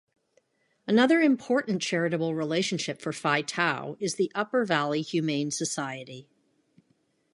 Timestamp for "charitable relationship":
1.83-2.99